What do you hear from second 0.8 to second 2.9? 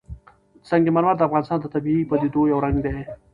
مرمر د افغانستان د طبیعي پدیدو یو رنګ